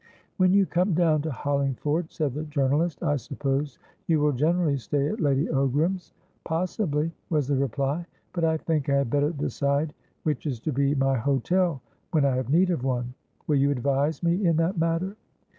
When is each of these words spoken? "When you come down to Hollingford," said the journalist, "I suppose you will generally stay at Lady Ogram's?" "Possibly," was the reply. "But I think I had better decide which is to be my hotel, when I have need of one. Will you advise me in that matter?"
"When 0.37 0.51
you 0.51 0.65
come 0.65 0.95
down 0.95 1.21
to 1.21 1.31
Hollingford," 1.31 2.11
said 2.11 2.33
the 2.33 2.45
journalist, 2.45 3.03
"I 3.03 3.17
suppose 3.17 3.77
you 4.07 4.19
will 4.19 4.31
generally 4.31 4.77
stay 4.77 5.07
at 5.09 5.19
Lady 5.19 5.45
Ogram's?" 5.45 6.11
"Possibly," 6.43 7.11
was 7.29 7.47
the 7.47 7.55
reply. 7.55 8.07
"But 8.33 8.43
I 8.43 8.57
think 8.57 8.89
I 8.89 8.95
had 8.95 9.11
better 9.11 9.29
decide 9.29 9.93
which 10.23 10.47
is 10.47 10.59
to 10.61 10.71
be 10.71 10.95
my 10.95 11.17
hotel, 11.19 11.83
when 12.09 12.25
I 12.25 12.35
have 12.35 12.49
need 12.49 12.71
of 12.71 12.83
one. 12.83 13.13
Will 13.45 13.57
you 13.57 13.69
advise 13.69 14.23
me 14.23 14.43
in 14.43 14.55
that 14.57 14.75
matter?" 14.79 15.15